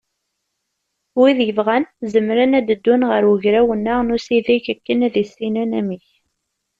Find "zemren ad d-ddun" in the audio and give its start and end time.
2.13-3.01